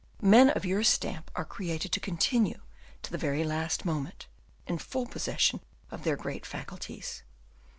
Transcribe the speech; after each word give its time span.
Men 0.23 0.49
of 0.49 0.65
your 0.65 0.83
stamp 0.83 1.29
are 1.35 1.45
created 1.45 1.91
to 1.91 1.99
continue, 1.99 2.59
to 3.03 3.11
the 3.11 3.19
very 3.19 3.43
last 3.43 3.85
moment, 3.85 4.25
in 4.65 4.79
full 4.79 5.05
possession 5.05 5.59
of 5.91 6.03
their 6.05 6.17
great 6.17 6.43
faculties. 6.43 7.21